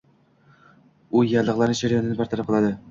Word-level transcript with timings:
U 1.19 1.23
yallig'lanish 1.35 1.87
jarayonini 1.87 2.21
bartaraf 2.25 2.49
qiladi. 2.53 2.79